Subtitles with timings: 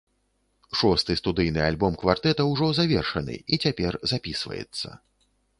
[0.79, 4.87] Шосты студыйны альбом квартэта ўжо завершаны і цяпер запісваецца.